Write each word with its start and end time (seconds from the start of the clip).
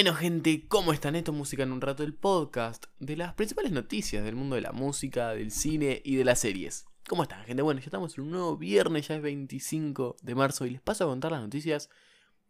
Bueno, 0.00 0.14
gente, 0.14 0.64
¿cómo 0.66 0.94
están? 0.94 1.14
Esto 1.14 1.30
es 1.30 1.36
Música 1.36 1.62
en 1.62 1.72
un 1.72 1.82
Rato, 1.82 2.02
el 2.02 2.14
podcast 2.14 2.86
de 3.00 3.18
las 3.18 3.34
principales 3.34 3.70
noticias 3.70 4.24
del 4.24 4.34
mundo 4.34 4.56
de 4.56 4.62
la 4.62 4.72
música, 4.72 5.34
del 5.34 5.50
cine 5.50 6.00
y 6.02 6.16
de 6.16 6.24
las 6.24 6.38
series. 6.38 6.86
¿Cómo 7.06 7.24
están, 7.24 7.44
gente? 7.44 7.60
Bueno, 7.60 7.80
ya 7.80 7.84
estamos 7.84 8.16
en 8.16 8.24
un 8.24 8.30
nuevo 8.30 8.56
viernes, 8.56 9.08
ya 9.08 9.16
es 9.16 9.20
25 9.20 10.16
de 10.22 10.34
marzo, 10.34 10.64
y 10.64 10.70
les 10.70 10.80
paso 10.80 11.04
a 11.04 11.08
contar 11.08 11.32
las 11.32 11.42
noticias 11.42 11.90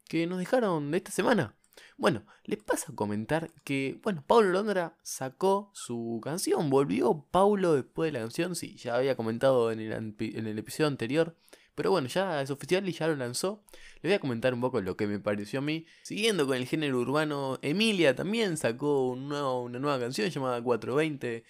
que 0.05 0.29
nos 0.29 0.39
dejaron 0.39 0.93
de 0.93 0.99
esta 0.99 1.11
semana. 1.11 1.57
Bueno, 1.97 2.25
les 2.45 2.63
paso 2.63 2.93
a 2.93 2.95
comentar 2.95 3.51
que, 3.65 3.99
bueno, 4.05 4.23
Paulo 4.25 4.51
Londra 4.51 4.97
sacó 5.03 5.73
su 5.75 6.21
canción, 6.23 6.71
volvió 6.71 7.27
Paulo 7.33 7.75
después 7.75 8.13
de 8.13 8.21
la 8.21 8.25
canción, 8.25 8.55
sí, 8.55 8.77
ya 8.77 8.95
había 8.95 9.17
comentado 9.17 9.73
en 9.73 9.81
el, 9.81 9.91
en 9.93 10.47
el 10.47 10.57
episodio 10.57 10.87
anterior 10.87 11.35
pero 11.81 11.93
bueno, 11.93 12.09
ya 12.09 12.43
es 12.43 12.51
oficial 12.51 12.87
y 12.87 12.93
ya 12.93 13.09
lo 13.09 13.17
lanzó. 13.17 13.65
Le 14.03 14.11
voy 14.11 14.13
a 14.13 14.19
comentar 14.19 14.53
un 14.53 14.61
poco 14.61 14.83
lo 14.83 14.99
que 14.99 15.07
me 15.07 15.19
pareció 15.19 15.61
a 15.61 15.63
mí. 15.63 15.87
Siguiendo 16.03 16.47
con 16.47 16.59
el 16.59 16.67
género 16.67 16.99
urbano, 17.01 17.59
Emilia 17.63 18.15
también 18.15 18.59
sacó 18.59 19.09
una 19.09 19.79
nueva 19.79 19.99
canción 19.99 20.29
llamada 20.29 20.63
420. 20.63 21.43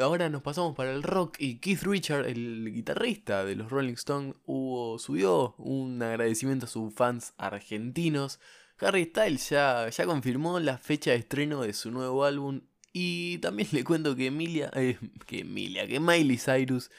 Ahora 0.00 0.30
nos 0.30 0.40
pasamos 0.40 0.74
para 0.74 0.90
el 0.90 1.02
rock 1.02 1.36
y 1.38 1.58
Keith 1.58 1.82
Richard, 1.82 2.24
el 2.24 2.72
guitarrista 2.72 3.44
de 3.44 3.56
los 3.56 3.70
Rolling 3.70 3.92
Stones, 3.92 4.36
hubo, 4.46 4.98
subió 4.98 5.54
un 5.58 6.02
agradecimiento 6.02 6.64
a 6.64 6.70
sus 6.70 6.94
fans 6.94 7.34
argentinos. 7.36 8.40
Harry 8.78 9.04
Styles 9.04 9.50
ya, 9.50 9.90
ya 9.90 10.06
confirmó 10.06 10.60
la 10.60 10.78
fecha 10.78 11.10
de 11.10 11.18
estreno 11.18 11.60
de 11.60 11.74
su 11.74 11.90
nuevo 11.90 12.24
álbum 12.24 12.62
y 12.94 13.36
también 13.36 13.68
le 13.72 13.84
cuento 13.84 14.16
que 14.16 14.28
Emilia, 14.28 14.70
eh, 14.76 14.96
que 15.26 15.40
Emilia, 15.40 15.86
que 15.86 16.00
Miley 16.00 16.38
Cyrus 16.38 16.90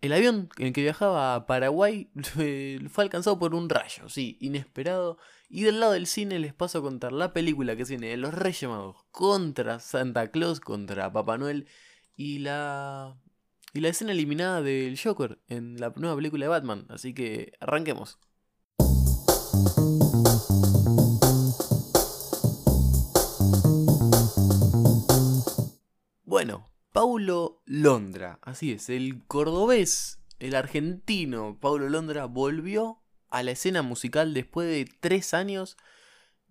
el 0.00 0.12
avión 0.12 0.48
en 0.58 0.68
el 0.68 0.72
que 0.72 0.82
viajaba 0.82 1.34
a 1.34 1.46
Paraguay 1.46 2.10
fue 2.88 3.04
alcanzado 3.04 3.38
por 3.38 3.54
un 3.54 3.68
rayo, 3.68 4.08
sí, 4.08 4.36
inesperado. 4.40 5.18
Y 5.48 5.62
del 5.62 5.80
lado 5.80 5.92
del 5.92 6.06
cine 6.06 6.38
les 6.38 6.54
paso 6.54 6.78
a 6.78 6.82
contar 6.82 7.12
la 7.12 7.32
película 7.32 7.76
que 7.76 7.84
tiene 7.84 8.16
los 8.16 8.34
Reyes 8.34 8.68
Magos 8.68 9.04
contra 9.10 9.78
Santa 9.78 10.30
Claus, 10.30 10.60
contra 10.60 11.12
Papá 11.12 11.38
Noel 11.38 11.68
y 12.16 12.38
la 12.38 13.16
y 13.72 13.80
la 13.80 13.88
escena 13.88 14.12
eliminada 14.12 14.62
del 14.62 14.98
Joker 14.98 15.38
en 15.48 15.78
la 15.78 15.92
nueva 15.96 16.16
película 16.16 16.46
de 16.46 16.48
Batman. 16.48 16.86
Así 16.88 17.12
que 17.12 17.52
arranquemos. 17.60 18.18
Bueno, 26.24 26.66
Paulo 26.96 27.60
Londra, 27.66 28.38
así 28.40 28.72
es, 28.72 28.88
el 28.88 29.22
cordobés, 29.26 30.18
el 30.38 30.54
argentino 30.54 31.58
Paulo 31.60 31.90
Londra 31.90 32.24
volvió 32.24 33.02
a 33.28 33.42
la 33.42 33.50
escena 33.50 33.82
musical 33.82 34.32
después 34.32 34.66
de 34.66 34.90
tres 35.00 35.34
años 35.34 35.76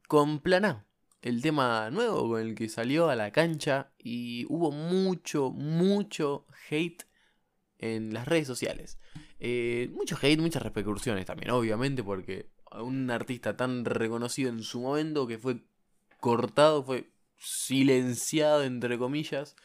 con 0.08 0.40
Plan 0.42 0.66
A, 0.66 0.86
el 1.24 1.42
tema 1.42 1.90
nuevo 1.90 2.30
con 2.30 2.42
el 2.42 2.54
que 2.54 2.70
salió 2.70 3.10
a 3.10 3.16
la 3.16 3.32
cancha 3.32 3.92
y 3.98 4.46
hubo 4.48 4.70
mucho, 4.70 5.50
mucho 5.50 6.46
hate 6.70 7.08
en 7.80 8.14
las 8.14 8.28
redes 8.28 8.46
sociales. 8.46 9.00
Eh, 9.40 9.90
mucho 9.96 10.16
hate, 10.22 10.40
muchas 10.40 10.62
repercusiones 10.62 11.26
también, 11.26 11.50
obviamente, 11.50 12.04
porque 12.04 12.52
un 12.84 13.10
artista 13.10 13.58
tan 13.58 13.84
reconocido 13.84 14.52
en 14.52 14.62
su 14.62 14.80
momento 14.80 15.26
que 15.26 15.40
fue 15.40 15.64
cortado, 16.20 16.84
fue 16.84 17.10
silenciado, 17.36 18.64
entre 18.64 19.00
comillas, 19.00 19.56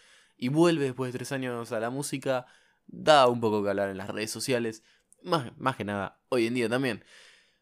y 0.41 0.48
vuelve 0.48 0.86
después 0.86 1.12
de 1.12 1.19
tres 1.19 1.33
años 1.33 1.70
a 1.70 1.80
la 1.80 1.91
música, 1.91 2.46
da 2.86 3.28
un 3.28 3.41
poco 3.41 3.62
que 3.62 3.69
hablar 3.69 3.91
en 3.91 3.98
las 3.98 4.08
redes 4.08 4.30
sociales, 4.30 4.83
más, 5.22 5.52
más 5.58 5.77
que 5.77 5.84
nada 5.84 6.19
hoy 6.30 6.46
en 6.46 6.55
día 6.55 6.69
también. 6.69 7.05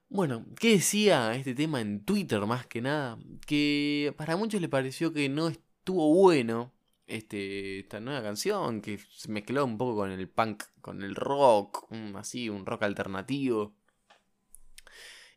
Bueno, 0.09 0.47
¿qué 0.59 0.71
decía 0.75 1.35
este 1.35 1.55
tema 1.55 1.81
en 1.81 2.05
Twitter 2.05 2.41
más 2.47 2.67
que 2.67 2.81
nada? 2.81 3.19
Que 3.47 4.15
para 4.17 4.37
muchos 4.37 4.61
le 4.61 4.69
pareció 4.69 5.13
que 5.13 5.29
no 5.29 5.49
estuvo 5.49 6.15
bueno 6.15 6.73
este, 7.07 7.81
esta 7.81 7.99
nueva 8.01 8.23
canción, 8.23 8.81
que 8.81 8.99
se 8.99 9.31
mezcló 9.31 9.65
un 9.65 9.77
poco 9.77 9.97
con 9.97 10.13
el 10.13 10.29
punk, 10.29 10.63
con 10.81 11.03
el 11.03 11.17
rock, 11.17 11.89
así, 12.15 12.49
un 12.49 12.65
rock 12.65 12.85
alternativo. 12.85 13.75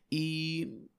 Y 0.08 0.90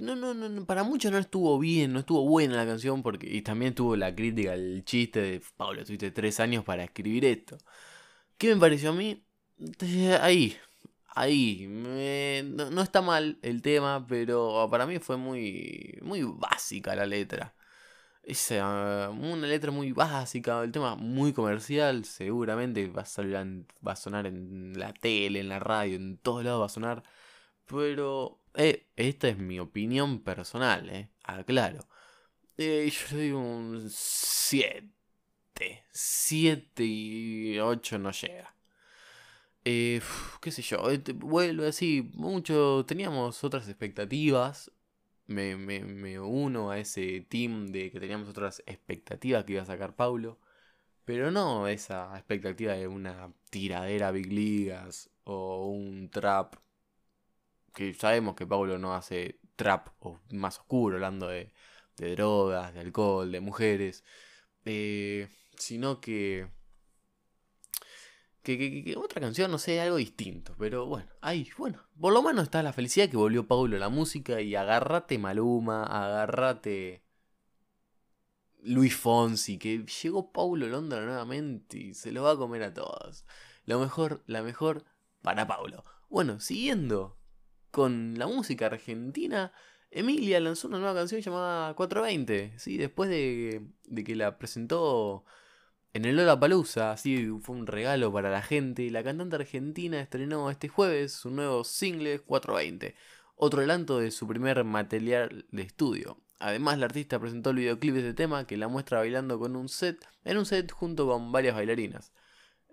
no, 0.00 0.16
no, 0.16 0.34
no, 0.34 0.66
para 0.66 0.82
muchos 0.82 1.12
no 1.12 1.18
estuvo 1.18 1.58
bien, 1.58 1.92
no 1.92 2.00
estuvo 2.00 2.26
buena 2.28 2.56
la 2.56 2.66
canción 2.66 3.02
porque 3.02 3.28
y 3.30 3.42
también 3.42 3.74
tuvo 3.74 3.96
la 3.96 4.14
crítica, 4.14 4.54
el 4.54 4.84
chiste 4.84 5.20
de 5.20 5.42
Pablo, 5.56 5.84
tuviste 5.84 6.10
tres 6.10 6.40
años 6.40 6.64
para 6.64 6.84
escribir 6.84 7.24
esto. 7.24 7.58
¿Qué 8.38 8.54
me 8.54 8.60
pareció 8.60 8.90
a 8.90 8.92
mí? 8.94 9.24
Ahí, 10.20 10.56
ahí, 11.08 11.66
no, 11.68 12.82
está 12.82 13.02
mal 13.02 13.38
el 13.42 13.62
tema, 13.62 14.06
pero 14.06 14.68
para 14.70 14.86
mí 14.86 14.98
fue 15.00 15.16
muy, 15.16 15.98
muy 16.02 16.22
básica 16.22 16.94
la 16.96 17.06
letra. 17.06 17.54
Es 18.22 18.50
una 18.50 19.46
letra 19.46 19.70
muy 19.70 19.92
básica, 19.92 20.62
el 20.62 20.72
tema 20.72 20.96
muy 20.96 21.32
comercial, 21.32 22.04
seguramente 22.04 22.88
va 22.88 23.02
a, 23.02 23.04
salir 23.06 23.34
va 23.86 23.92
a 23.92 23.96
sonar 23.96 24.26
en 24.26 24.78
la 24.78 24.92
tele, 24.92 25.40
en 25.40 25.48
la 25.48 25.58
radio, 25.60 25.96
en 25.96 26.18
todos 26.18 26.44
lados 26.44 26.60
va 26.62 26.66
a 26.66 26.68
sonar, 26.68 27.02
pero 27.66 28.37
eh, 28.54 28.86
esta 28.96 29.28
es 29.28 29.38
mi 29.38 29.58
opinión 29.60 30.20
personal, 30.22 30.88
eh. 30.90 31.10
Aclaro. 31.24 31.86
Eh, 32.56 32.90
yo 32.90 33.16
le 33.16 33.22
digo 33.22 33.40
un 33.40 33.88
7. 33.90 34.88
7 35.92 36.84
y 36.84 37.58
8 37.58 37.98
no 37.98 38.10
llega. 38.12 38.54
Eh, 39.64 40.00
qué 40.40 40.50
sé 40.50 40.62
yo, 40.62 40.90
eh, 40.90 41.02
vuelve 41.16 41.68
así, 41.68 42.10
mucho, 42.14 42.84
teníamos 42.86 43.44
otras 43.44 43.68
expectativas, 43.68 44.72
me, 45.26 45.56
me, 45.56 45.80
me, 45.80 46.18
uno 46.20 46.70
a 46.70 46.78
ese 46.78 47.20
team 47.28 47.66
de 47.66 47.90
que 47.90 48.00
teníamos 48.00 48.28
otras 48.28 48.62
expectativas 48.66 49.44
que 49.44 49.52
iba 49.54 49.62
a 49.62 49.66
sacar 49.66 49.94
Paulo, 49.94 50.38
pero 51.04 51.30
no 51.30 51.68
esa 51.68 52.16
expectativa 52.16 52.74
de 52.74 52.88
una 52.88 53.32
tiradera 53.50 54.10
Big 54.12 54.32
Ligas 54.32 55.10
o 55.24 55.66
un 55.68 56.10
trap 56.10 56.56
que 57.78 57.94
sabemos 57.94 58.34
que 58.34 58.44
Pablo 58.44 58.76
no 58.76 58.92
hace 58.92 59.38
trap 59.54 59.90
o 60.00 60.20
más 60.30 60.58
oscuro, 60.58 60.96
hablando 60.96 61.28
de, 61.28 61.52
drogas, 61.96 62.74
de 62.74 62.80
alcohol, 62.80 63.30
de 63.30 63.40
mujeres, 63.40 64.02
eh, 64.64 65.28
sino 65.56 66.00
que 66.00 66.48
que, 68.42 68.96
otra 68.96 69.20
canción, 69.20 69.50
no 69.50 69.58
sé, 69.58 69.80
algo 69.80 69.96
distinto. 69.96 70.56
Pero 70.58 70.86
bueno, 70.86 71.08
ahí, 71.20 71.48
bueno. 71.56 71.80
Por 72.00 72.12
lo 72.12 72.20
menos 72.22 72.44
está 72.44 72.64
la 72.64 72.72
felicidad 72.72 73.08
que 73.08 73.16
volvió 73.16 73.46
Paulo 73.46 73.78
la 73.78 73.90
música 73.90 74.40
y 74.40 74.56
agárrate 74.56 75.18
Maluma, 75.18 75.84
agárrate 75.84 77.04
Luis 78.60 78.96
Fonsi, 78.96 79.56
que 79.56 79.84
llegó 80.02 80.32
Paulo 80.32 80.66
Londra 80.66 81.04
nuevamente 81.04 81.78
y 81.78 81.94
se 81.94 82.10
lo 82.10 82.24
va 82.24 82.32
a 82.32 82.36
comer 82.36 82.64
a 82.64 82.74
todos. 82.74 83.24
Lo 83.66 83.78
mejor, 83.78 84.24
la 84.26 84.42
mejor 84.42 84.84
para 85.22 85.46
Paulo. 85.46 85.84
Bueno, 86.08 86.40
siguiendo 86.40 87.17
con 87.70 88.18
la 88.18 88.26
música 88.26 88.66
argentina, 88.66 89.52
Emilia 89.90 90.40
lanzó 90.40 90.68
una 90.68 90.78
nueva 90.78 90.94
canción 90.94 91.20
llamada 91.20 91.74
420, 91.74 92.58
¿sí? 92.58 92.76
después 92.76 93.08
de, 93.08 93.62
que 94.04 94.16
la 94.16 94.38
presentó 94.38 95.24
en 95.94 96.04
el 96.04 96.16
Lollapalooza, 96.16 96.92
así 96.92 97.28
fue 97.40 97.56
un 97.56 97.66
regalo 97.66 98.12
para 98.12 98.30
la 98.30 98.42
gente. 98.42 98.90
La 98.90 99.02
cantante 99.02 99.36
argentina 99.36 100.00
estrenó 100.00 100.50
este 100.50 100.68
jueves 100.68 101.12
su 101.12 101.30
nuevo 101.30 101.64
single 101.64 102.20
420, 102.20 102.94
otro 103.36 103.60
adelanto 103.60 103.98
de 103.98 104.10
su 104.10 104.26
primer 104.28 104.62
material 104.64 105.46
de 105.50 105.62
estudio. 105.62 106.20
Además, 106.38 106.78
la 106.78 106.86
artista 106.86 107.18
presentó 107.18 107.50
el 107.50 107.56
videoclip 107.56 107.94
de 107.94 108.00
este 108.00 108.14
tema 108.14 108.46
que 108.46 108.56
la 108.56 108.68
muestra 108.68 108.98
bailando 108.98 109.38
con 109.38 109.56
un 109.56 109.68
set, 109.68 110.06
en 110.24 110.38
un 110.38 110.46
set 110.46 110.70
junto 110.70 111.06
con 111.08 111.32
varias 111.32 111.54
bailarinas. 111.56 112.12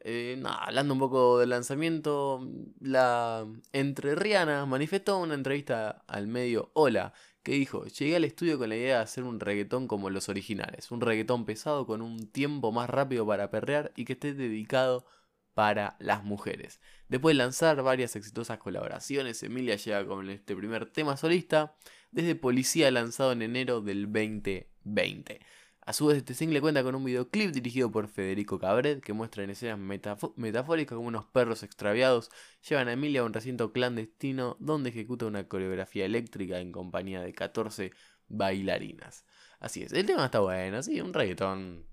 Eh, 0.07 0.39
hablando 0.45 0.93
un 0.93 0.99
poco 0.99 1.39
del 1.39 1.49
lanzamiento, 1.49 2.47
la 2.79 3.43
entre 3.73 4.13
Rihanna 4.13 4.67
manifestó 4.67 5.17
una 5.17 5.33
entrevista 5.33 6.03
al 6.05 6.27
medio 6.27 6.69
Hola, 6.73 7.11
que 7.41 7.53
dijo, 7.53 7.85
llegué 7.87 8.15
al 8.15 8.23
estudio 8.23 8.59
con 8.59 8.69
la 8.69 8.75
idea 8.75 8.97
de 8.97 9.03
hacer 9.03 9.23
un 9.23 9.39
reggaetón 9.39 9.87
como 9.87 10.11
los 10.11 10.29
originales, 10.29 10.91
un 10.91 11.01
reggaetón 11.01 11.45
pesado 11.45 11.87
con 11.87 12.03
un 12.03 12.27
tiempo 12.27 12.71
más 12.71 12.87
rápido 12.87 13.25
para 13.25 13.49
perrear 13.49 13.93
y 13.95 14.05
que 14.05 14.13
esté 14.13 14.35
dedicado 14.35 15.07
para 15.55 15.95
las 15.99 16.23
mujeres. 16.23 16.81
Después 17.09 17.33
de 17.33 17.39
lanzar 17.39 17.81
varias 17.81 18.15
exitosas 18.15 18.59
colaboraciones, 18.59 19.41
Emilia 19.41 19.75
llega 19.75 20.05
con 20.05 20.29
este 20.29 20.55
primer 20.55 20.85
tema 20.91 21.17
solista 21.17 21.75
desde 22.11 22.35
Policía 22.35 22.91
lanzado 22.91 23.31
en 23.31 23.41
enero 23.41 23.81
del 23.81 24.03
2020. 24.03 25.39
A 25.85 25.93
su 25.93 26.07
vez, 26.07 26.17
este 26.17 26.33
single 26.33 26.61
cuenta 26.61 26.81
con 26.81 26.95
un 26.95 27.03
videoclip 27.03 27.51
dirigido 27.51 27.91
por 27.91 28.07
Federico 28.07 28.57
Cabret 28.57 29.03
que 29.03 29.13
muestra 29.13 29.43
en 29.43 29.51
escenas 29.51 29.77
metafóricas 29.77 30.95
como 30.95 31.07
unos 31.07 31.25
perros 31.25 31.61
extraviados 31.61 32.31
llevan 32.67 32.87
a 32.87 32.93
Emilia 32.93 33.21
a 33.21 33.23
un 33.23 33.33
recinto 33.33 33.71
clandestino 33.71 34.57
donde 34.59 34.89
ejecuta 34.89 35.27
una 35.27 35.47
coreografía 35.47 36.05
eléctrica 36.05 36.59
en 36.59 36.71
compañía 36.71 37.21
de 37.21 37.33
14 37.33 37.91
bailarinas. 38.27 39.25
Así 39.59 39.83
es, 39.83 39.93
el 39.93 40.07
tema 40.07 40.25
está 40.25 40.39
bueno, 40.39 40.81
sí, 40.81 40.99
un 41.01 41.13
reggaetón 41.13 41.85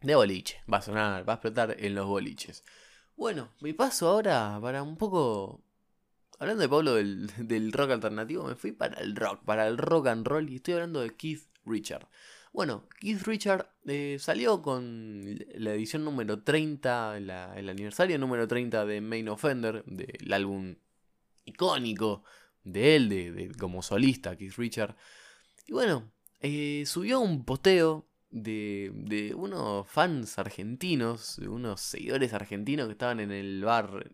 de 0.00 0.14
boliche. 0.14 0.62
Va 0.72 0.78
a 0.78 0.82
sonar, 0.82 1.28
va 1.28 1.32
a 1.32 1.36
explotar 1.36 1.74
en 1.76 1.96
los 1.96 2.06
boliches. 2.06 2.62
Bueno, 3.16 3.50
me 3.60 3.74
paso 3.74 4.08
ahora 4.08 4.60
para 4.62 4.84
un 4.84 4.96
poco 4.96 5.64
hablando 6.38 6.62
de 6.62 6.68
Pablo 6.68 6.94
del, 6.94 7.32
del 7.36 7.72
rock 7.72 7.90
alternativo, 7.90 8.44
me 8.44 8.54
fui 8.54 8.70
para 8.70 9.00
el 9.00 9.16
rock, 9.16 9.44
para 9.44 9.66
el 9.66 9.76
rock 9.76 10.06
and 10.06 10.24
roll 10.24 10.48
y 10.48 10.56
estoy 10.56 10.74
hablando 10.74 11.00
de 11.00 11.16
Keith 11.16 11.48
Richard. 11.64 12.06
Bueno, 12.52 12.88
Keith 12.98 13.22
Richard 13.22 13.70
eh, 13.86 14.16
salió 14.18 14.62
con 14.62 15.38
la 15.54 15.74
edición 15.74 16.04
número 16.04 16.42
30, 16.42 17.16
el 17.18 17.68
aniversario 17.68 18.18
número 18.18 18.48
30 18.48 18.84
de 18.86 19.00
Main 19.00 19.28
Offender, 19.28 19.84
del 19.84 20.32
álbum 20.32 20.76
icónico 21.44 22.24
de 22.64 22.96
él, 22.96 23.08
de, 23.08 23.52
como 23.58 23.82
solista, 23.82 24.36
Keith 24.36 24.56
Richard. 24.56 24.96
Y 25.66 25.72
bueno, 25.72 26.10
eh, 26.40 26.84
subió 26.86 27.20
un 27.20 27.44
posteo 27.44 28.06
de, 28.30 28.90
de, 28.94 29.34
unos 29.34 29.88
fans 29.88 30.38
argentinos, 30.38 31.36
de 31.36 31.48
unos 31.48 31.80
seguidores 31.80 32.32
argentinos 32.32 32.86
que 32.86 32.92
estaban 32.92 33.20
en 33.20 33.32
el 33.32 33.64
bar 33.64 34.12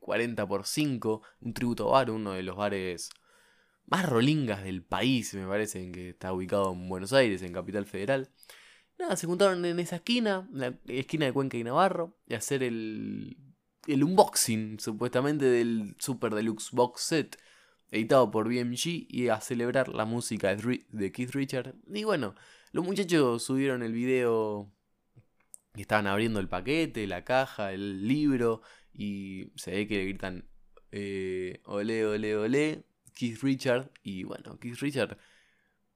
40 0.00 0.42
eh, 0.42 0.46
por 0.46 0.66
5, 0.66 1.22
un 1.40 1.54
tributo 1.54 1.90
bar, 1.90 2.10
uno 2.10 2.32
de 2.32 2.42
los 2.42 2.56
bares 2.56 3.10
más 3.90 4.06
rolingas 4.06 4.62
del 4.64 4.82
país, 4.82 5.32
me 5.34 5.46
parece, 5.46 5.82
en 5.82 5.92
que 5.92 6.10
está 6.10 6.32
ubicado 6.32 6.72
en 6.72 6.88
Buenos 6.88 7.12
Aires, 7.12 7.42
en 7.42 7.52
Capital 7.52 7.86
Federal. 7.86 8.30
Nada, 8.98 9.16
se 9.16 9.26
juntaron 9.26 9.64
en 9.64 9.78
esa 9.78 9.96
esquina, 9.96 10.48
la 10.52 10.78
esquina 10.86 11.26
de 11.26 11.32
Cuenca 11.32 11.56
y 11.56 11.64
Navarro, 11.64 12.18
y 12.26 12.34
hacer 12.34 12.62
el, 12.62 13.36
el 13.86 14.04
unboxing, 14.04 14.78
supuestamente, 14.80 15.46
del 15.46 15.94
Super 15.98 16.34
Deluxe 16.34 16.72
Box 16.72 17.02
Set, 17.02 17.38
editado 17.90 18.30
por 18.30 18.48
BMG, 18.48 19.06
y 19.08 19.28
a 19.28 19.40
celebrar 19.40 19.88
la 19.88 20.04
música 20.04 20.54
de 20.54 21.12
Keith 21.12 21.30
Richard. 21.30 21.74
Y 21.86 22.04
bueno, 22.04 22.34
los 22.72 22.84
muchachos 22.84 23.42
subieron 23.42 23.82
el 23.82 23.92
video 23.92 24.70
que 25.74 25.82
estaban 25.82 26.06
abriendo 26.06 26.40
el 26.40 26.48
paquete, 26.48 27.06
la 27.06 27.24
caja, 27.24 27.72
el 27.72 28.06
libro, 28.06 28.60
y 28.92 29.52
se 29.54 29.70
ve 29.70 29.86
que 29.86 29.96
le 29.96 30.04
gritan, 30.04 30.48
eh, 30.90 31.60
ole, 31.64 32.04
ole, 32.04 32.36
ole, 32.36 32.84
Keith 33.18 33.42
Richard. 33.42 33.90
Y 34.02 34.22
bueno, 34.22 34.58
Keith 34.60 34.78
Richard, 34.78 35.18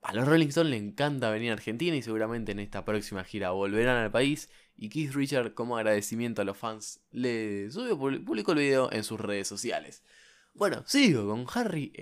a 0.03 0.13
los 0.13 0.27
Rolling 0.27 0.49
Stones 0.49 0.71
le 0.71 0.77
encanta 0.77 1.31
venir 1.31 1.51
a 1.51 1.55
Argentina 1.55 1.95
y 1.97 2.03
seguramente 2.03 2.51
en 2.53 2.59
esta 2.59 2.85
próxima 2.85 3.23
gira 3.23 3.53
volverán 3.53 3.97
al 3.99 4.11
país. 4.11 4.51
Y 4.77 4.89
Keith 4.89 5.13
Richard, 5.13 5.55
como 5.55 5.77
agradecimiento 5.77 6.43
a 6.43 6.45
los 6.45 6.59
fans, 6.59 7.01
le 7.13 7.71
subió, 7.71 7.97
publicó 7.97 8.53
el 8.53 8.59
video 8.59 8.93
en 8.93 9.05
sus 9.05 9.21
redes 9.21 9.47
sociales. 9.47 10.03
Bueno, 10.55 10.83
sigo 10.87 11.29
con 11.29 11.47
Harry 11.55 11.93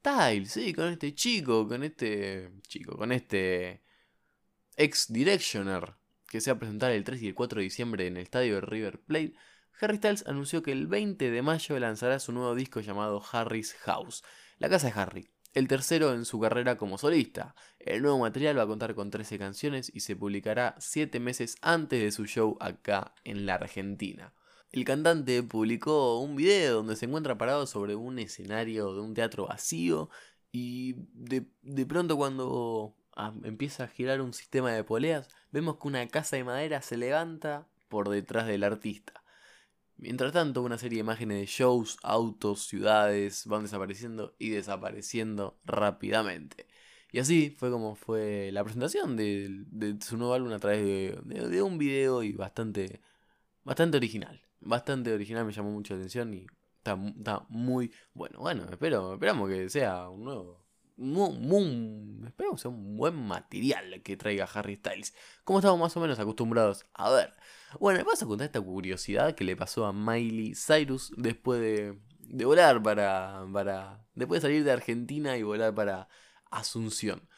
Styles, 0.00 0.50
sí, 0.50 0.74
con 0.74 0.88
este 0.88 1.14
chico, 1.14 1.68
con 1.68 1.84
este 1.84 2.50
chico, 2.66 2.96
con 2.96 3.12
este 3.12 3.82
ex 4.76 5.12
Directioner 5.12 5.94
que 6.28 6.40
se 6.40 6.50
va 6.50 6.56
a 6.56 6.58
presentar 6.58 6.90
el 6.90 7.04
3 7.04 7.22
y 7.22 7.28
el 7.28 7.34
4 7.34 7.58
de 7.58 7.62
diciembre 7.62 8.06
en 8.08 8.16
el 8.16 8.24
estadio 8.24 8.56
de 8.56 8.60
River 8.62 9.00
Plate. 9.00 9.34
Harry 9.80 9.98
Styles 9.98 10.26
anunció 10.26 10.64
que 10.64 10.72
el 10.72 10.88
20 10.88 11.30
de 11.30 11.42
mayo 11.42 11.78
lanzará 11.78 12.18
su 12.18 12.32
nuevo 12.32 12.56
disco 12.56 12.80
llamado 12.80 13.22
Harry's 13.32 13.74
House. 13.84 14.24
La 14.58 14.68
casa 14.68 14.86
de 14.86 15.00
Harry, 15.00 15.28
el 15.52 15.68
tercero 15.68 16.12
en 16.12 16.24
su 16.24 16.40
carrera 16.40 16.76
como 16.76 16.98
solista. 16.98 17.54
El 17.78 18.02
nuevo 18.02 18.18
material 18.18 18.58
va 18.58 18.62
a 18.62 18.66
contar 18.66 18.94
con 18.94 19.10
13 19.10 19.38
canciones 19.38 19.90
y 19.94 20.00
se 20.00 20.16
publicará 20.16 20.74
7 20.78 21.18
meses 21.20 21.56
antes 21.60 22.02
de 22.02 22.12
su 22.12 22.26
show 22.26 22.56
acá 22.60 23.14
en 23.24 23.46
la 23.46 23.54
Argentina. 23.54 24.34
El 24.70 24.84
cantante 24.84 25.42
publicó 25.42 26.18
un 26.18 26.34
video 26.36 26.74
donde 26.74 26.96
se 26.96 27.06
encuentra 27.06 27.38
parado 27.38 27.66
sobre 27.66 27.94
un 27.94 28.18
escenario 28.18 28.94
de 28.94 29.00
un 29.00 29.14
teatro 29.14 29.46
vacío 29.46 30.10
y 30.50 30.94
de, 31.14 31.86
pronto 31.86 32.16
cuando 32.16 32.96
ah, 33.16 33.32
empieza 33.42 33.84
a 33.84 33.88
girar 33.88 34.20
un 34.20 34.32
sistema 34.32 34.72
de 34.72 34.84
poleas, 34.84 35.28
vemos 35.50 35.78
que 35.78 35.88
una 35.88 36.06
casa 36.08 36.36
de 36.36 36.44
madera 36.44 36.80
se 36.80 36.96
levanta 36.96 37.68
por 37.88 38.08
detrás 38.08 38.46
del 38.46 38.64
artista. 38.64 39.23
Mientras 39.96 40.32
tanto, 40.32 40.62
una 40.62 40.78
serie 40.78 40.96
de 40.96 41.00
imágenes 41.00 41.38
de 41.38 41.46
shows, 41.46 41.98
autos, 42.02 42.66
ciudades 42.66 43.46
van 43.46 43.62
desapareciendo 43.62 44.34
y 44.38 44.50
desapareciendo 44.50 45.58
rápidamente. 45.64 46.66
Y 47.12 47.20
así 47.20 47.50
fue 47.56 47.70
como 47.70 47.94
fue 47.94 48.50
la 48.52 48.64
presentación 48.64 49.16
de, 49.16 49.96
su 50.00 50.16
nuevo 50.16 50.34
álbum 50.34 50.52
a 50.52 50.58
través 50.58 50.82
de, 51.24 51.62
un 51.62 51.78
video 51.78 52.24
y 52.24 52.32
bastante, 52.32 53.00
bastante 53.62 53.96
original. 53.96 54.42
Bastante 54.60 55.12
original, 55.12 55.44
me 55.44 55.52
llamó 55.52 55.70
mucho 55.70 55.94
la 55.94 56.00
atención 56.00 56.34
y 56.34 56.46
está, 56.78 56.96
muy 57.48 57.92
bueno. 58.14 58.40
Bueno, 58.40 58.66
espero, 58.70 59.14
esperamos 59.14 59.48
que 59.48 59.68
sea 59.70 60.08
un 60.08 60.24
nuevo 60.24 60.64
esperemos 62.26 62.56
que 62.56 62.62
sea 62.62 62.70
un 62.70 62.96
buen 62.96 63.14
material 63.14 64.02
que 64.02 64.16
traiga 64.16 64.48
Harry 64.52 64.76
Styles. 64.76 65.14
Como 65.44 65.58
estamos 65.58 65.78
más 65.78 65.96
o 65.96 66.00
menos 66.00 66.18
acostumbrados 66.18 66.86
a 66.94 67.10
ver. 67.10 67.32
Bueno, 67.80 67.98
me 67.98 68.04
vas 68.04 68.22
a 68.22 68.26
contar 68.26 68.46
esta 68.46 68.60
curiosidad 68.60 69.34
que 69.34 69.44
le 69.44 69.56
pasó 69.56 69.86
a 69.86 69.92
Miley 69.92 70.54
Cyrus 70.54 71.12
después 71.16 71.60
de, 71.60 71.98
de 72.20 72.44
volar 72.44 72.82
para, 72.82 73.44
para. 73.52 74.04
Después 74.14 74.42
de 74.42 74.48
salir 74.48 74.64
de 74.64 74.72
Argentina 74.72 75.36
y 75.36 75.42
volar 75.42 75.74
para 75.74 76.08
Asunción. 76.50 77.28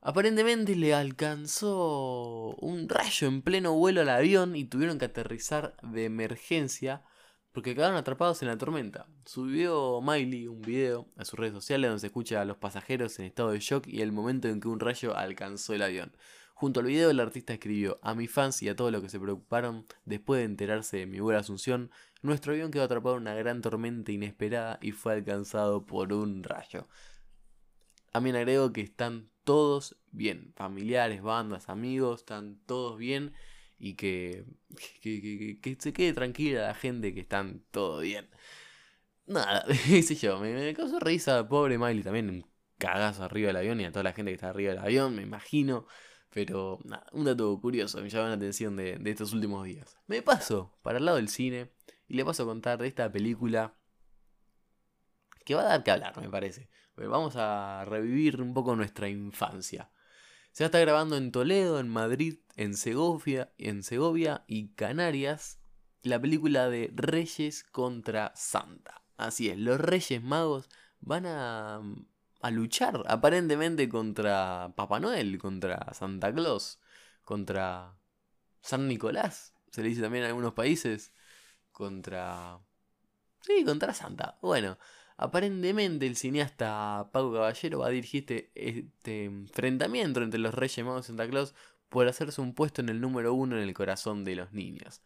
Aparentemente 0.00 0.76
le 0.76 0.94
alcanzó 0.94 2.54
un 2.56 2.88
rayo 2.88 3.26
en 3.26 3.42
pleno 3.42 3.74
vuelo 3.74 4.02
al 4.02 4.10
avión 4.10 4.54
y 4.56 4.64
tuvieron 4.64 4.98
que 4.98 5.06
aterrizar 5.06 5.76
de 5.82 6.04
emergencia 6.04 7.02
porque 7.52 7.74
quedaron 7.74 7.96
atrapados 7.96 8.42
en 8.42 8.48
la 8.48 8.58
tormenta. 8.58 9.06
Subió 9.24 10.00
Miley 10.02 10.48
un 10.48 10.60
video 10.60 11.08
a 11.16 11.24
sus 11.24 11.38
redes 11.38 11.54
sociales 11.54 11.88
donde 11.88 12.00
se 12.00 12.08
escucha 12.08 12.40
a 12.40 12.44
los 12.44 12.56
pasajeros 12.56 13.18
en 13.18 13.26
estado 13.26 13.52
de 13.52 13.60
shock 13.60 13.86
y 13.86 14.02
el 14.02 14.12
momento 14.12 14.48
en 14.48 14.60
que 14.60 14.68
un 14.68 14.80
rayo 14.80 15.16
alcanzó 15.16 15.72
el 15.72 15.82
avión. 15.82 16.12
Junto 16.64 16.80
al 16.80 16.86
video, 16.86 17.10
el 17.10 17.20
artista 17.20 17.52
escribió: 17.52 17.98
A 18.00 18.14
mis 18.14 18.30
fans 18.30 18.62
y 18.62 18.70
a 18.70 18.74
todos 18.74 18.90
los 18.90 19.02
que 19.02 19.10
se 19.10 19.20
preocuparon 19.20 19.84
después 20.06 20.38
de 20.38 20.46
enterarse 20.46 20.96
de 20.96 21.04
mi 21.04 21.20
buena 21.20 21.40
asunción, 21.40 21.90
nuestro 22.22 22.54
avión 22.54 22.70
quedó 22.70 22.84
atrapado 22.84 23.16
en 23.16 23.20
una 23.20 23.34
gran 23.34 23.60
tormenta 23.60 24.12
inesperada 24.12 24.78
y 24.80 24.92
fue 24.92 25.12
alcanzado 25.12 25.84
por 25.84 26.14
un 26.14 26.42
rayo. 26.42 26.88
También 28.12 28.36
agrego 28.36 28.72
que 28.72 28.80
están 28.80 29.28
todos 29.44 29.98
bien, 30.10 30.54
familiares, 30.56 31.20
bandas, 31.20 31.68
amigos, 31.68 32.20
están 32.20 32.58
todos 32.64 32.96
bien 32.96 33.34
y 33.78 33.92
que, 33.92 34.46
que, 35.02 35.76
se 35.78 35.92
quede 35.92 36.14
tranquila 36.14 36.68
la 36.68 36.74
gente 36.74 37.12
que 37.12 37.20
están 37.20 37.62
todo 37.72 38.00
bien. 38.00 38.30
Nada, 39.26 39.66
qué 39.86 40.00
yo, 40.00 40.40
me, 40.40 40.54
me 40.54 40.72
causó 40.72 40.98
risa, 40.98 41.46
pobre 41.46 41.76
Miley, 41.76 42.02
también 42.02 42.30
un 42.30 42.46
cagazo 42.78 43.22
arriba 43.22 43.48
del 43.48 43.56
avión 43.58 43.82
y 43.82 43.84
a 43.84 43.92
toda 43.92 44.04
la 44.04 44.14
gente 44.14 44.30
que 44.30 44.36
está 44.36 44.48
arriba 44.48 44.70
del 44.70 44.82
avión, 44.82 45.14
me 45.14 45.20
imagino. 45.20 45.86
Pero 46.34 46.80
nada, 46.82 47.06
un 47.12 47.24
dato 47.24 47.56
curioso 47.60 48.02
me 48.02 48.10
llamó 48.10 48.26
la 48.26 48.34
atención 48.34 48.74
de, 48.74 49.00
estos 49.04 49.32
últimos 49.32 49.64
días. 49.64 49.96
Me 50.08 50.20
paso 50.20 50.76
para 50.82 50.98
el 50.98 51.04
lado 51.04 51.18
del 51.18 51.28
cine 51.28 51.70
y 52.08 52.14
le 52.14 52.24
paso 52.24 52.42
a 52.42 52.46
contar 52.46 52.80
de 52.80 52.88
esta 52.88 53.10
película 53.10 53.76
que 55.44 55.54
va 55.54 55.60
a 55.60 55.66
dar 55.66 55.84
que 55.84 55.92
hablar, 55.92 56.20
me 56.20 56.28
parece. 56.28 56.68
vamos 56.96 57.36
a 57.36 57.84
revivir 57.84 58.42
un 58.42 58.52
poco 58.52 58.74
nuestra 58.74 59.08
infancia. 59.08 59.92
Se 60.50 60.64
va 60.64 60.66
a 60.66 60.70
estar 60.70 60.80
grabando 60.80 61.16
en 61.16 61.30
Toledo, 61.30 61.78
en 61.78 61.88
Madrid, 61.88 62.40
en 62.56 62.74
Segovia, 62.74 63.52
en 63.56 63.84
Segovia 63.84 64.42
y 64.48 64.70
Canarias 64.74 65.60
la 66.02 66.20
película 66.20 66.68
de 66.68 66.90
Reyes 66.94 67.62
contra 67.62 68.32
Santa. 68.34 69.02
Así 69.16 69.50
es, 69.50 69.58
los 69.58 69.80
Reyes 69.80 70.20
Magos 70.20 70.68
van 71.00 71.26
a 71.26 71.80
a 72.44 72.50
luchar 72.50 73.02
aparentemente 73.06 73.88
contra 73.88 74.74
Papá 74.76 75.00
Noel, 75.00 75.38
contra 75.38 75.94
Santa 75.94 76.30
Claus, 76.30 76.78
contra 77.22 77.96
San 78.60 78.86
Nicolás, 78.86 79.54
se 79.70 79.82
le 79.82 79.88
dice 79.88 80.02
también 80.02 80.24
en 80.24 80.28
algunos 80.28 80.52
países, 80.52 81.14
contra... 81.72 82.60
Sí, 83.40 83.64
contra 83.64 83.94
Santa. 83.94 84.36
Bueno, 84.42 84.76
aparentemente 85.16 86.06
el 86.06 86.16
cineasta 86.16 87.08
Paco 87.12 87.32
Caballero 87.32 87.78
va 87.78 87.86
a 87.86 87.90
dirigir 87.90 88.24
este, 88.24 88.52
este 88.54 89.24
enfrentamiento 89.24 90.22
entre 90.22 90.38
los 90.38 90.54
Reyes 90.54 90.84
Magos 90.84 91.06
y 91.06 91.08
Santa 91.08 91.26
Claus 91.26 91.54
por 91.88 92.06
hacerse 92.08 92.42
un 92.42 92.54
puesto 92.54 92.82
en 92.82 92.90
el 92.90 93.00
número 93.00 93.32
uno 93.32 93.56
en 93.56 93.62
el 93.62 93.72
corazón 93.72 94.22
de 94.22 94.36
los 94.36 94.52
niños. 94.52 95.00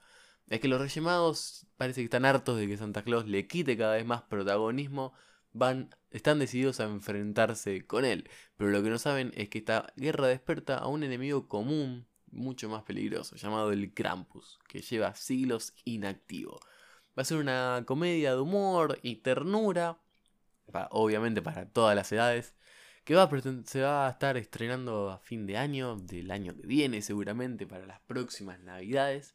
Es 0.48 0.58
que 0.58 0.66
los 0.66 0.80
Reyes 0.80 1.04
Magos 1.04 1.68
parece 1.76 2.00
que 2.00 2.06
están 2.06 2.24
hartos 2.24 2.58
de 2.58 2.66
que 2.66 2.76
Santa 2.76 3.02
Claus 3.02 3.28
le 3.28 3.46
quite 3.46 3.76
cada 3.76 3.94
vez 3.94 4.04
más 4.04 4.22
protagonismo 4.22 5.14
van, 5.58 5.90
están 6.10 6.38
decididos 6.38 6.80
a 6.80 6.84
enfrentarse 6.84 7.86
con 7.86 8.04
él. 8.04 8.28
Pero 8.56 8.70
lo 8.70 8.82
que 8.82 8.90
no 8.90 8.98
saben 8.98 9.32
es 9.34 9.48
que 9.48 9.58
esta 9.58 9.92
guerra 9.96 10.28
desperta 10.28 10.78
a 10.78 10.88
un 10.88 11.02
enemigo 11.02 11.48
común, 11.48 12.06
mucho 12.30 12.68
más 12.68 12.82
peligroso, 12.84 13.36
llamado 13.36 13.72
el 13.72 13.92
Krampus, 13.94 14.58
que 14.68 14.80
lleva 14.80 15.14
siglos 15.14 15.74
inactivo. 15.84 16.60
Va 17.18 17.22
a 17.22 17.24
ser 17.24 17.38
una 17.38 17.82
comedia 17.86 18.34
de 18.34 18.40
humor 18.40 18.98
y 19.02 19.16
ternura, 19.16 19.98
obviamente 20.90 21.42
para 21.42 21.68
todas 21.68 21.96
las 21.96 22.12
edades, 22.12 22.54
que 23.04 23.14
va 23.14 23.28
se 23.64 23.80
va 23.80 24.06
a 24.06 24.10
estar 24.10 24.36
estrenando 24.36 25.10
a 25.10 25.18
fin 25.18 25.46
de 25.46 25.56
año, 25.56 25.96
del 25.96 26.30
año 26.30 26.54
que 26.54 26.66
viene 26.66 27.00
seguramente, 27.02 27.66
para 27.66 27.86
las 27.86 28.00
próximas 28.00 28.60
navidades. 28.60 29.34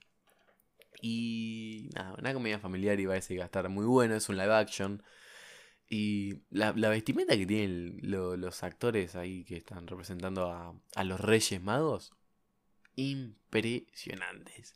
Y 1.01 1.89
nada, 1.95 2.15
una 2.17 2.33
comedia 2.33 2.59
familiar 2.59 2.99
y 2.99 3.05
va 3.05 3.15
a 3.15 3.17
estar 3.17 3.67
muy 3.69 3.85
bueno, 3.85 4.15
es 4.15 4.29
un 4.29 4.37
live 4.37 4.53
action. 4.53 5.03
Y 5.95 6.41
la, 6.49 6.71
vestimenta 6.71 7.37
que 7.37 7.45
tienen 7.45 7.99
los 8.01 8.63
actores 8.63 9.15
ahí 9.15 9.43
que 9.43 9.57
están 9.57 9.85
representando 9.85 10.49
a, 10.49 11.03
los 11.03 11.19
Reyes 11.19 11.61
Magos, 11.61 12.13
impresionantes. 12.95 14.73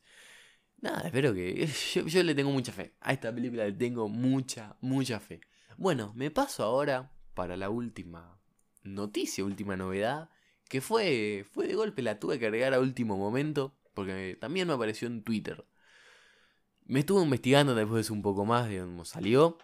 Nada, 0.79 1.07
espero 1.07 1.33
que. 1.33 1.65
Yo, 2.05 2.21
le 2.21 2.35
tengo 2.35 2.51
mucha 2.51 2.71
fe. 2.71 2.93
A 2.99 3.13
esta 3.13 3.33
película 3.33 3.65
le 3.65 3.71
tengo 3.71 4.07
mucha, 4.07 4.77
mucha 4.79 5.19
fe. 5.19 5.41
Bueno, 5.75 6.13
me 6.15 6.29
paso 6.29 6.63
ahora 6.63 7.11
para 7.33 7.57
la 7.57 7.71
última 7.71 8.39
noticia, 8.83 9.43
última 9.43 9.75
novedad, 9.75 10.29
que 10.69 10.81
fue, 10.81 11.47
fue 11.51 11.65
de 11.65 11.73
golpe, 11.73 12.03
la 12.03 12.19
tuve 12.19 12.37
que 12.37 12.45
agregar 12.45 12.75
a 12.75 12.79
último 12.79 13.17
momento, 13.17 13.75
porque 13.95 14.37
también 14.39 14.67
me 14.67 14.75
apareció 14.75 15.07
en 15.07 15.23
Twitter. 15.23 15.65
Me 16.85 16.99
estuve 16.99 17.23
investigando 17.23 17.73
después 17.73 18.11
un 18.11 18.21
poco 18.21 18.45
más 18.45 18.69
de 18.69 18.81
cómo 18.81 19.03
salió. 19.03 19.57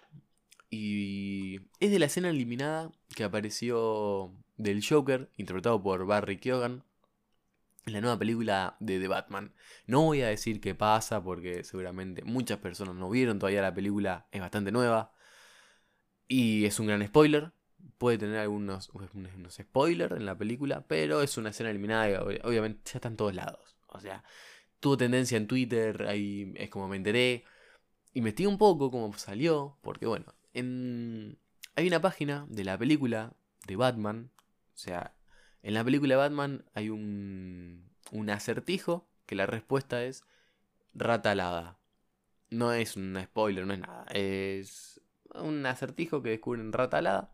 Y 0.75 1.62
es 1.80 1.92
de 1.92 2.00
la 2.00 2.08
escena 2.08 2.32
eliminada 2.32 2.92
que 3.15 3.24
apareció 3.24 4.34
del 4.58 4.84
Joker, 4.84 5.30
interpretado 5.38 5.84
por 5.84 6.03
Barry 6.08 6.38
Keoghan, 6.39 6.84
en 7.86 7.94
la 7.94 8.01
nueva 8.01 8.18
película 8.18 8.75
de 8.80 9.00
The 9.00 9.08
Batman. 9.08 9.53
No 9.86 10.01
voy 10.01 10.22
a 10.24 10.30
decir 10.30 10.62
qué 10.62 10.74
pasa 10.74 11.24
porque 11.24 11.63
seguramente 11.63 12.24
muchas 12.24 12.58
personas 12.58 12.96
no 12.96 13.08
vieron 13.12 13.38
todavía 13.38 13.62
la 13.62 13.75
película, 13.75 14.25
es 14.32 14.42
bastante 14.42 14.72
nueva. 14.72 15.13
Y 16.27 16.65
es 16.65 16.80
un 16.80 16.88
gran 16.88 17.06
spoiler. 17.06 17.53
Puede 18.00 18.18
tener 18.18 18.39
algunos 18.39 18.89
unos 19.13 19.53
spoilers 19.53 20.15
en 20.18 20.25
la 20.25 20.36
película, 20.39 20.88
pero 20.88 21.22
es 21.22 21.38
una 21.38 21.50
escena 21.51 21.70
eliminada 21.70 22.10
y 22.10 22.39
obviamente 22.44 22.82
ya 22.86 22.98
está 22.98 23.10
en 23.10 23.18
todos 23.18 23.36
lados. 23.36 23.77
O 23.89 24.00
sea, 24.00 24.24
tuvo 24.80 24.98
tendencia 24.98 25.38
en 25.38 25.46
Twitter, 25.46 26.08
ahí 26.08 26.51
es 26.56 26.72
como 26.72 26.88
me 26.88 26.96
enteré. 26.96 27.46
Investigué 28.13 28.48
un 28.48 28.58
poco 28.58 28.89
cómo 28.89 29.13
salió, 29.13 29.77
porque 29.84 30.08
bueno, 30.08 30.34
en... 30.53 31.38
hay 31.75 31.88
una 31.88 32.01
página 32.01 32.45
de 32.50 32.63
la 32.63 32.77
película 32.77 33.33
de 33.67 33.75
Batman. 33.75 34.31
O 34.74 34.77
sea, 34.77 35.15
en 35.62 35.74
la 35.74 35.83
película 35.83 36.15
de 36.15 36.17
Batman 36.17 36.65
hay 36.74 36.89
un, 36.89 37.89
un 38.12 38.29
acertijo 38.29 39.07
que 39.25 39.36
la 39.36 39.45
respuesta 39.45 40.03
es 40.03 40.24
ratalada. 40.93 41.79
No 42.50 42.74
es 42.74 42.95
un 42.95 43.19
spoiler, 43.24 43.65
no 43.65 43.74
es 43.74 43.79
nada. 43.79 44.05
Es 44.13 45.01
un 45.33 45.65
acertijo 45.65 46.22
que 46.22 46.29
descubren 46.29 46.74
ratalada. 46.74 47.33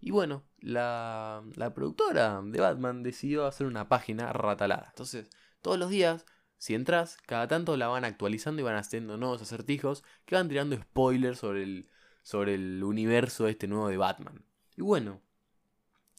Y 0.00 0.12
bueno, 0.12 0.44
la, 0.60 1.42
la 1.56 1.74
productora 1.74 2.40
de 2.42 2.60
Batman 2.60 3.02
decidió 3.02 3.46
hacer 3.46 3.66
una 3.66 3.88
página 3.88 4.32
ratalada. 4.32 4.86
Entonces, 4.90 5.28
todos 5.60 5.78
los 5.78 5.90
días 5.90 6.24
si 6.60 6.74
entras, 6.74 7.16
cada 7.26 7.48
tanto 7.48 7.74
la 7.78 7.88
van 7.88 8.04
actualizando 8.04 8.60
y 8.60 8.64
van 8.66 8.76
haciendo 8.76 9.16
nuevos 9.16 9.40
acertijos 9.40 10.04
que 10.26 10.34
van 10.34 10.46
tirando 10.46 10.76
spoilers 10.76 11.38
sobre 11.38 11.62
el, 11.62 11.90
sobre 12.22 12.54
el 12.54 12.82
universo 12.82 13.48
este 13.48 13.68
nuevo 13.68 13.88
de 13.88 13.96
Batman. 13.96 14.44
Y 14.76 14.82
bueno, 14.82 15.20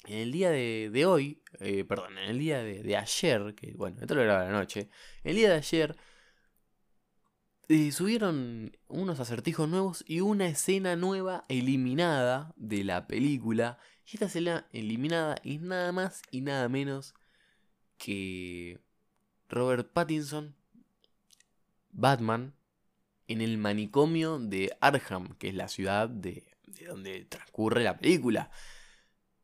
en 0.05 0.17
el 0.17 0.31
día 0.31 0.50
de, 0.50 1.05
hoy, 1.05 1.41
eh, 1.60 1.84
perdón, 1.84 2.17
en 2.17 2.29
el 2.29 2.39
día 2.39 2.63
de, 2.63 2.98
ayer, 2.98 3.53
que 3.55 3.74
bueno, 3.74 4.00
esto 4.01 4.15
lo 4.15 4.24
grababa 4.24 4.46
la 4.46 4.58
noche, 4.58 4.89
en 5.24 5.31
el 5.31 5.36
día 5.36 5.50
de 5.50 5.55
ayer 5.55 5.96
eh, 7.67 7.91
subieron 7.91 8.75
unos 8.88 9.20
acertijos 9.20 9.70
nuevos 9.70 10.03
y 10.08 10.22
una 10.22 10.48
escena 10.48 10.96
nueva 10.96 11.46
eliminada 11.48 12.53
de 12.58 12.84
la 12.84 13.08
película. 13.08 13.77
Y 14.05 14.15
esta 14.15 14.25
escena 14.25 14.67
eliminada 14.74 15.38
es 15.43 15.62
nada 15.62 15.91
más 15.91 16.22
y 16.31 16.41
nada 16.41 16.67
menos 16.67 17.13
que 17.98 18.81
Robert 19.48 19.93
Pattinson, 19.93 20.55
Batman, 21.91 22.55
en 23.32 23.42
el 23.42 23.58
manicomio 23.58 24.40
de 24.40 24.76
Arkham, 24.82 25.36
que 25.38 25.50
es 25.50 25.56
la 25.56 25.68
ciudad 25.68 26.10
de, 26.10 26.44
donde 26.88 27.26
transcurre 27.26 27.84
la 27.84 27.98
película. 27.98 28.52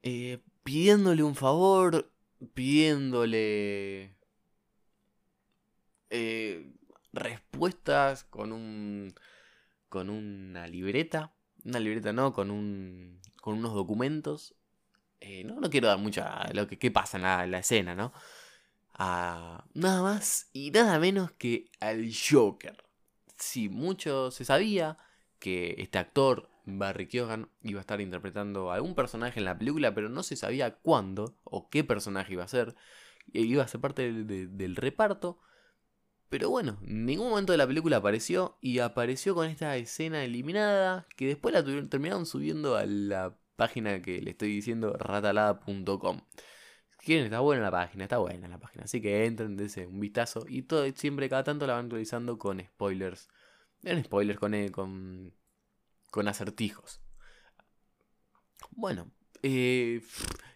Eh, 0.04 0.40
pidiéndole 0.64 1.24
un 1.24 1.36
favor, 1.36 2.12
pidiéndole 2.54 4.16
eh, 6.10 6.72
respuestas 7.14 8.24
con 8.24 8.52
un 8.52 9.14
con 9.90 10.10
una 10.10 10.68
libreta, 10.68 11.34
una 11.64 11.80
libreta 11.80 12.14
no, 12.14 12.34
con 12.34 12.52
un 12.52 13.22
con 13.42 13.58
unos 13.58 13.74
documentos. 13.74 14.56
Eh, 15.20 15.44
no, 15.44 15.60
no 15.60 15.70
quiero 15.70 15.88
dar 15.88 15.98
mucha 15.98 16.52
lo 16.54 16.68
que 16.68 16.78
qué 16.78 16.92
pasa 16.92 17.18
en 17.18 17.52
la 17.52 17.60
escena, 17.60 17.96
¿no? 17.96 18.14
a 18.98 19.64
nada 19.74 20.02
más 20.02 20.50
y 20.54 20.72
nada 20.72 21.00
menos 21.00 21.32
que 21.34 21.70
al 21.80 22.12
Joker. 22.12 22.84
Sí, 23.38 23.70
mucho 23.70 24.32
se 24.32 24.46
sabía 24.46 24.98
que 25.40 25.76
este 25.78 26.00
actor, 26.00 26.50
Barry 26.66 27.08
Keoghan, 27.08 27.50
iba 27.62 27.80
a 27.80 27.82
estar 27.82 28.02
interpretando 28.02 28.72
a 28.72 28.76
algún 28.76 28.96
personaje 28.96 29.40
en 29.40 29.46
la 29.46 29.58
película, 29.58 29.94
pero 29.94 30.10
no 30.10 30.24
se 30.24 30.36
sabía 30.36 30.76
cuándo 30.76 31.38
o 31.44 31.70
qué 31.70 31.84
personaje 31.84 32.34
iba 32.34 32.44
a 32.44 32.48
ser. 32.48 32.76
Iba 33.34 33.64
a 33.64 33.68
ser 33.68 33.82
parte 33.82 34.12
del, 34.12 34.76
reparto. 34.76 35.40
Pero 36.30 36.50
bueno, 36.50 36.78
en 36.84 37.06
ningún 37.06 37.30
momento 37.30 37.54
de 37.54 37.58
la 37.58 37.68
película 37.68 37.98
apareció 37.98 38.58
y 38.62 38.80
apareció 38.80 39.36
con 39.36 39.48
esta 39.48 39.78
escena 39.78 40.24
eliminada 40.24 41.08
que 41.16 41.28
después 41.28 41.54
la 41.54 41.64
tuvieron, 41.64 41.90
terminaron 41.90 42.26
subiendo 42.26 42.76
a 42.76 42.86
la 42.86 43.38
página 43.56 44.02
que 44.02 44.22
le 44.22 44.32
estoy 44.32 44.50
diciendo, 44.50 44.94
ratalada.com 44.98 46.22
quieren, 46.98 47.26
está 47.26 47.40
buena 47.40 47.64
la 47.64 47.72
página, 47.72 48.04
está 48.04 48.18
buena 48.18 48.48
la 48.48 48.60
página. 48.60 48.86
Así 48.86 49.02
que 49.02 49.26
entren, 49.26 49.58
dense 49.58 49.88
un 49.88 50.00
vistazo. 50.00 50.46
Y 50.48 50.64
todo, 50.64 50.86
siempre, 50.96 51.30
cada 51.30 51.44
tanto 51.44 51.68
la 51.68 51.74
van 51.74 51.86
actualizando 51.86 52.38
con 52.38 52.60
spoilers. 52.60 53.30
En 53.84 54.04
spoilers 54.04 54.40
con, 54.40 54.54
eh, 54.54 54.72
con, 54.72 55.34
con 56.12 56.28
acertijos. 56.28 57.02
Bueno, 58.72 59.12
eh, 59.44 60.02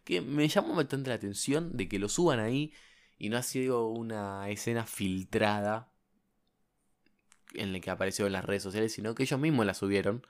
que 0.03 0.21
me 0.21 0.47
llamó 0.47 0.75
bastante 0.75 1.09
la 1.09 1.15
atención 1.15 1.77
de 1.77 1.87
que 1.87 1.99
lo 1.99 2.09
suban 2.09 2.39
ahí 2.39 2.73
y 3.17 3.29
no 3.29 3.37
ha 3.37 3.43
sido 3.43 3.87
una 3.87 4.49
escena 4.49 4.85
filtrada 4.85 5.91
en 7.53 7.73
la 7.73 7.79
que 7.79 7.91
apareció 7.91 8.25
en 8.25 8.33
las 8.33 8.45
redes 8.45 8.63
sociales, 8.63 8.93
sino 8.93 9.15
que 9.15 9.23
ellos 9.23 9.39
mismos 9.39 9.65
la 9.65 9.73
subieron. 9.73 10.25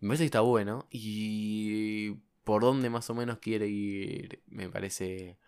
me 0.00 0.08
parece 0.08 0.24
que 0.24 0.26
está 0.26 0.40
bueno. 0.40 0.88
Y 0.90 2.12
por 2.44 2.62
dónde 2.62 2.90
más 2.90 3.08
o 3.10 3.14
menos 3.14 3.38
quiere 3.38 3.68
ir, 3.68 4.42
me 4.46 4.68
parece 4.68 5.38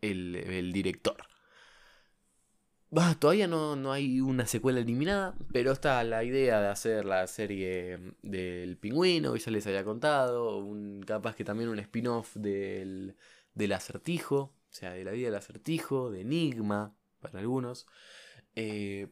el, 0.00 0.72
director. 0.72 1.16
todavía 3.18 3.46
no, 3.48 3.76
no, 3.76 3.92
hay 3.92 4.20
una 4.20 4.46
secuela 4.46 4.80
eliminada, 4.80 5.34
pero 5.52 5.72
está 5.72 6.02
la 6.04 6.24
idea 6.24 6.60
de 6.60 6.68
hacer 6.68 7.04
la 7.04 7.26
serie 7.26 7.98
del 8.22 8.76
pingüino, 8.76 9.32
que 9.32 9.40
ya 9.40 9.50
les 9.50 9.66
había 9.66 9.84
contado, 9.84 10.58
un, 10.58 11.02
capaz 11.02 11.34
que 11.36 11.44
también 11.44 11.68
un 11.70 11.78
spin-off 11.78 12.34
del, 12.36 13.16
del 13.54 13.72
acertijo, 13.72 14.38
o 14.38 14.72
sea, 14.72 14.92
de 14.92 15.04
la 15.04 15.12
vida 15.12 15.26
del 15.26 15.36
acertijo, 15.36 16.10
de 16.10 16.22
Enigma, 16.22 16.94
para 17.20 17.40
algunos. 17.40 17.86
Eh, 18.54 19.08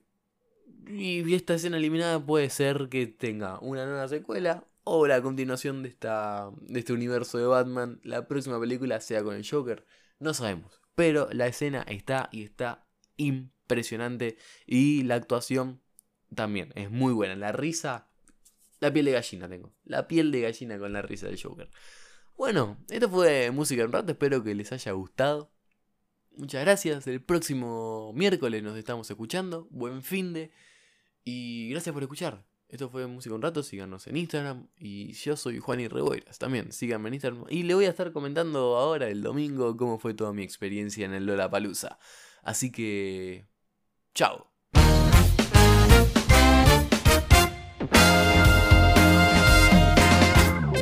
y 0.87 1.35
esta 1.35 1.55
escena 1.55 1.77
eliminada 1.77 2.25
puede 2.25 2.51
ser 2.51 2.89
que 2.89 3.07
tenga 3.07 3.59
una 3.61 3.85
nueva 3.85 4.09
secuela 4.09 4.65
o 4.85 5.07
la 5.07 5.21
continuación 5.21 5.83
de, 5.83 5.91
esta, 5.91 6.51
de 6.63 6.79
este 6.79 6.93
universo 6.93 7.39
de 7.39 7.47
Batman. 7.47 8.01
La 8.05 8.27
próxima 8.27 8.59
película 8.59 9.01
sea 9.01 9.23
con 9.23 9.35
el 9.35 9.49
Joker. 9.49 9.85
No 10.19 10.35
sabemos. 10.35 10.81
Pero 10.95 11.29
la 11.33 11.47
escena 11.47 11.85
está 11.89 12.29
y 12.33 12.43
está 12.43 12.87
impresionante. 13.17 14.37
Y 14.67 15.05
la 15.05 15.15
actuación 15.15 15.81
también 16.35 16.73
es 16.75 16.91
muy 16.91 17.13
buena. 17.13 17.37
La 17.37 17.53
risa, 17.53 18.09
la 18.81 18.93
piel 18.93 19.07
de 19.07 19.13
gallina 19.13 19.49
tengo. 19.49 19.73
La 19.85 20.09
piel 20.09 20.33
de 20.33 20.43
gallina 20.43 20.79
con 20.79 20.93
la 20.93 21.03
risa 21.03 21.27
del 21.27 21.41
Joker. 21.41 21.71
Bueno, 22.37 22.79
esto 22.89 23.09
fue 23.09 23.51
Música 23.51 23.83
en 23.83 23.93
Rato. 23.93 24.13
Espero 24.13 24.43
que 24.43 24.55
les 24.55 24.73
haya 24.73 24.93
gustado. 24.93 25.53
Muchas 26.37 26.63
gracias. 26.63 27.07
El 27.07 27.21
próximo 27.23 28.13
miércoles 28.15 28.63
nos 28.63 28.77
estamos 28.79 29.11
escuchando. 29.11 29.67
Buen 29.71 30.03
fin 30.03 30.33
de. 30.33 30.53
Y 31.25 31.69
gracias 31.71 31.93
por 31.93 32.03
escuchar. 32.03 32.48
Esto 32.69 32.91
fue 32.91 33.07
Música 33.07 33.35
un 33.35 33.41
Rato, 33.43 33.63
síganos 33.63 34.07
en 34.07 34.17
Instagram. 34.17 34.69
Y 34.79 35.13
yo 35.13 35.37
soy 35.37 35.59
Juan 35.59 35.81
y 35.81 35.89
Reboiras, 35.89 36.39
también 36.39 36.73
síganme 36.73 37.09
en 37.09 37.15
Instagram. 37.15 37.45
Y 37.49 37.63
le 37.63 37.75
voy 37.75 37.87
a 37.87 37.91
estar 37.91 38.13
comentando 38.13 38.77
ahora 38.77 39.09
el 39.09 39.23
domingo 39.23 39.77
cómo 39.77 39.99
fue 39.99 40.15
toda 40.15 40.33
mi 40.33 40.43
experiencia 40.43 41.07
en 41.07 41.15
el 41.15 41.27
Lola 41.27 41.51
Palusa. 41.51 41.99
Así 42.43 42.71
que. 42.71 43.47
Chao. 44.15 44.48